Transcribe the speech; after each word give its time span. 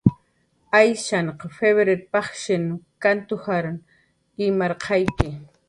"Ayshan 0.79 1.27
p""iwrirun 1.43 2.01
pajshin 2.11 2.65
kant 3.01 3.29
ujar 3.37 3.65
imarqayki." 4.45 5.29